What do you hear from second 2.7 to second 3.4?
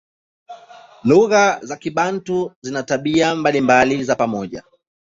tabia